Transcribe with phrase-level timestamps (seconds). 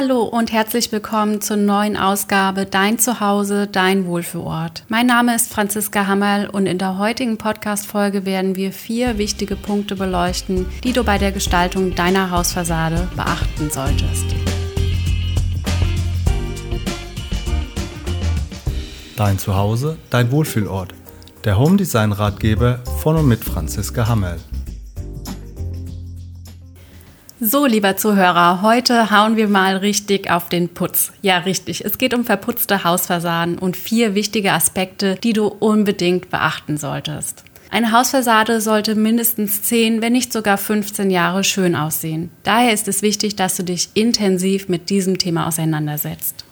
[0.00, 4.84] Hallo und herzlich willkommen zur neuen Ausgabe Dein Zuhause, dein Wohlfühlort.
[4.86, 9.96] Mein Name ist Franziska Hammerl und in der heutigen Podcast-Folge werden wir vier wichtige Punkte
[9.96, 14.26] beleuchten, die du bei der Gestaltung deiner Hausfassade beachten solltest.
[19.16, 20.94] Dein Zuhause, dein Wohlfühlort.
[21.42, 24.38] Der Home Design Ratgeber von und mit Franziska Hammerl.
[27.40, 31.12] So, lieber Zuhörer, heute hauen wir mal richtig auf den Putz.
[31.22, 31.84] Ja, richtig.
[31.84, 37.44] Es geht um verputzte Hausfassaden und vier wichtige Aspekte, die du unbedingt beachten solltest.
[37.70, 42.30] Eine Hausfassade sollte mindestens 10, wenn nicht sogar 15 Jahre schön aussehen.
[42.42, 46.44] Daher ist es wichtig, dass du dich intensiv mit diesem Thema auseinandersetzt.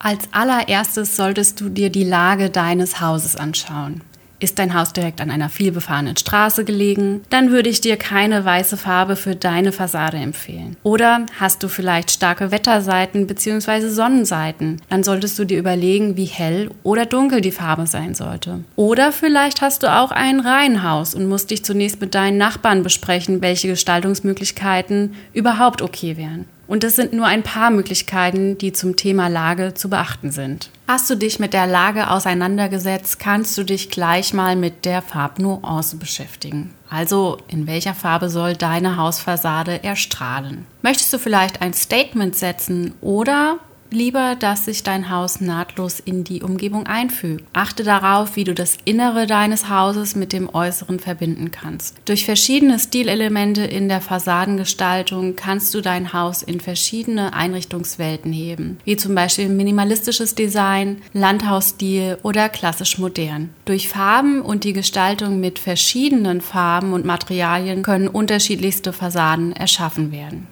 [0.00, 4.00] Als allererstes solltest du dir die Lage deines Hauses anschauen.
[4.38, 7.22] Ist dein Haus direkt an einer vielbefahrenen Straße gelegen?
[7.30, 10.76] Dann würde ich dir keine weiße Farbe für deine Fassade empfehlen.
[10.82, 13.88] Oder hast du vielleicht starke Wetterseiten bzw.
[13.88, 14.82] Sonnenseiten?
[14.90, 18.60] Dann solltest du dir überlegen, wie hell oder dunkel die Farbe sein sollte.
[18.76, 23.40] Oder vielleicht hast du auch ein Reihenhaus und musst dich zunächst mit deinen Nachbarn besprechen,
[23.40, 26.44] welche Gestaltungsmöglichkeiten überhaupt okay wären.
[26.66, 30.70] Und das sind nur ein paar Möglichkeiten, die zum Thema Lage zu beachten sind.
[30.88, 35.96] Hast du dich mit der Lage auseinandergesetzt, kannst du dich gleich mal mit der Farbnuance
[35.96, 36.74] beschäftigen.
[36.88, 40.66] Also, in welcher Farbe soll deine Hausfassade erstrahlen?
[40.82, 43.58] Möchtest du vielleicht ein Statement setzen oder
[43.90, 47.44] Lieber, dass sich dein Haus nahtlos in die Umgebung einfügt.
[47.52, 51.96] Achte darauf, wie du das Innere deines Hauses mit dem Äußeren verbinden kannst.
[52.04, 58.96] Durch verschiedene Stilelemente in der Fassadengestaltung kannst du dein Haus in verschiedene Einrichtungswelten heben, wie
[58.96, 63.50] zum Beispiel minimalistisches Design, Landhausstil oder klassisch modern.
[63.64, 70.48] Durch Farben und die Gestaltung mit verschiedenen Farben und Materialien können unterschiedlichste Fassaden erschaffen werden.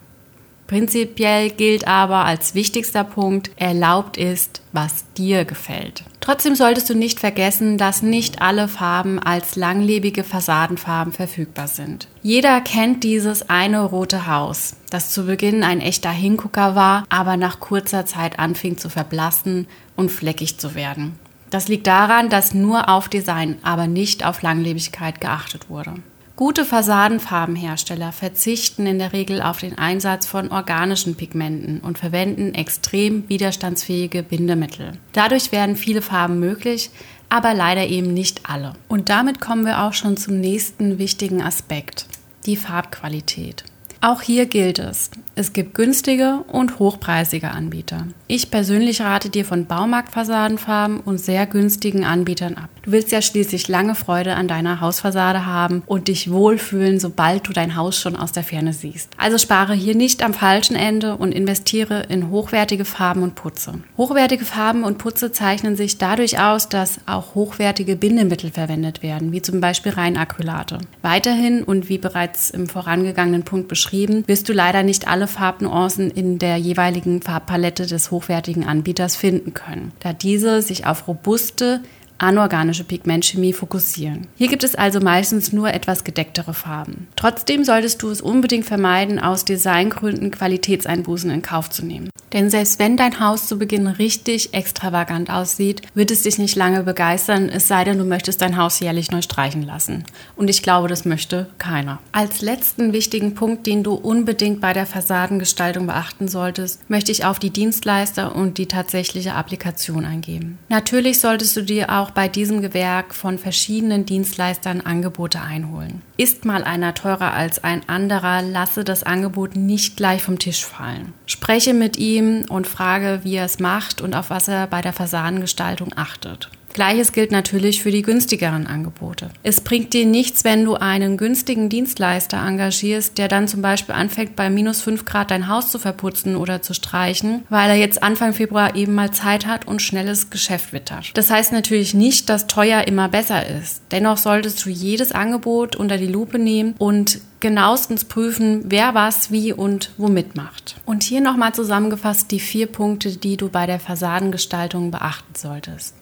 [0.67, 6.03] Prinzipiell gilt aber als wichtigster Punkt, erlaubt ist, was dir gefällt.
[6.21, 12.07] Trotzdem solltest du nicht vergessen, dass nicht alle Farben als langlebige Fassadenfarben verfügbar sind.
[12.23, 17.59] Jeder kennt dieses eine rote Haus, das zu Beginn ein echter Hingucker war, aber nach
[17.59, 21.19] kurzer Zeit anfing zu verblassen und fleckig zu werden.
[21.51, 25.93] Das liegt daran, dass nur auf Design, aber nicht auf Langlebigkeit geachtet wurde.
[26.37, 33.29] Gute Fassadenfarbenhersteller verzichten in der Regel auf den Einsatz von organischen Pigmenten und verwenden extrem
[33.29, 34.91] widerstandsfähige Bindemittel.
[35.13, 36.89] Dadurch werden viele Farben möglich,
[37.29, 38.73] aber leider eben nicht alle.
[38.89, 42.05] Und damit kommen wir auch schon zum nächsten wichtigen Aspekt,
[42.45, 43.63] die Farbqualität.
[44.05, 48.05] Auch hier gilt es, es gibt günstige und hochpreisige Anbieter.
[48.27, 52.69] Ich persönlich rate dir von Baumarktfassadenfarben und sehr günstigen Anbietern ab.
[52.83, 57.51] Du willst ja schließlich lange Freude an deiner Hausfassade haben und dich wohlfühlen, sobald du
[57.51, 59.09] dein Haus schon aus der Ferne siehst.
[59.17, 63.79] Also spare hier nicht am falschen Ende und investiere in hochwertige Farben und Putze.
[63.97, 69.41] Hochwertige Farben und Putze zeichnen sich dadurch aus, dass auch hochwertige Bindemittel verwendet werden, wie
[69.41, 70.77] zum Beispiel Reinacrylate.
[71.01, 73.94] Weiterhin und wie bereits im vorangegangenen Punkt beschrieben,
[74.27, 79.91] wirst du leider nicht alle Farbnuancen in der jeweiligen Farbpalette des hochwertigen Anbieters finden können,
[79.99, 81.81] da diese sich auf robuste,
[82.17, 84.27] anorganische Pigmentchemie fokussieren.
[84.37, 87.07] Hier gibt es also meistens nur etwas gedecktere Farben.
[87.15, 92.09] Trotzdem solltest du es unbedingt vermeiden, aus Designgründen Qualitätseinbußen in Kauf zu nehmen.
[92.33, 96.83] Denn selbst wenn dein Haus zu Beginn richtig extravagant aussieht, wird es dich nicht lange
[96.83, 100.03] begeistern, es sei denn, du möchtest dein Haus jährlich neu streichen lassen.
[100.35, 101.99] Und ich glaube, das möchte keiner.
[102.11, 107.39] Als letzten wichtigen Punkt, den du unbedingt bei der Fassadengestaltung beachten solltest, möchte ich auf
[107.39, 110.57] die Dienstleister und die tatsächliche Applikation eingehen.
[110.67, 116.01] Natürlich solltest du dir auch bei diesem Gewerk von verschiedenen Dienstleistern Angebote einholen.
[116.17, 121.13] Ist mal einer teurer als ein anderer, lasse das Angebot nicht gleich vom Tisch fallen.
[121.25, 124.93] Spreche mit ihm und frage, wie er es macht und auf was er bei der
[124.93, 126.49] Fassadengestaltung achtet.
[126.75, 129.29] Gleiches gilt natürlich für die günstigeren Angebote.
[129.43, 134.35] Es bringt dir nichts, wenn du einen günstigen Dienstleister engagierst, der dann zum Beispiel anfängt,
[134.35, 138.33] bei minus 5 Grad dein Haus zu verputzen oder zu streichen, weil er jetzt Anfang
[138.33, 141.11] Februar eben mal Zeit hat und schnelles Geschäft wittert.
[141.13, 143.81] Das heißt natürlich nicht, dass teuer immer besser ist.
[143.91, 149.53] Dennoch solltest du jedes Angebot unter die Lupe nehmen und genauestens prüfen, wer was, wie
[149.53, 150.75] und womit macht.
[150.85, 155.95] Und hier nochmal zusammengefasst die vier Punkte, die du bei der Fassadengestaltung beachten solltest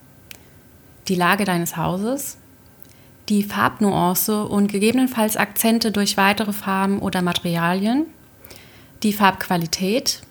[1.08, 2.38] die Lage deines Hauses,
[3.30, 8.06] die Farbnuance und gegebenenfalls Akzente durch weitere Farben oder Materialien,
[9.02, 10.22] die Farbqualität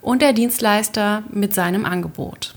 [0.00, 2.54] und der Dienstleister mit seinem Angebot.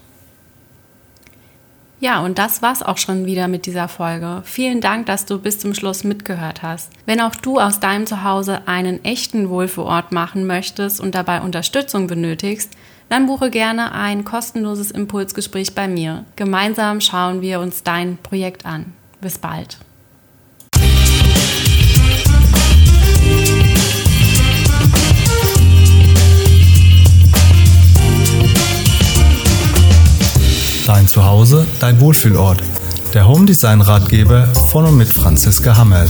[2.01, 4.41] Ja, und das war's auch schon wieder mit dieser Folge.
[4.43, 6.91] Vielen Dank, dass du bis zum Schluss mitgehört hast.
[7.05, 12.71] Wenn auch du aus deinem Zuhause einen echten Wohlfühlort machen möchtest und dabei Unterstützung benötigst,
[13.09, 16.25] dann buche gerne ein kostenloses Impulsgespräch bei mir.
[16.37, 18.93] Gemeinsam schauen wir uns dein Projekt an.
[19.21, 19.77] Bis bald.
[31.01, 32.61] Dein Zuhause, dein Wohlfühlort.
[33.15, 36.07] Der Home Design Ratgeber von und mit Franziska Hammerl.